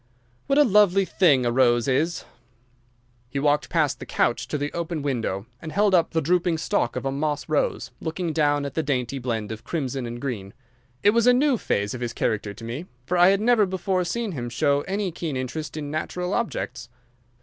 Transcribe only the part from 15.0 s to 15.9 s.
keen interest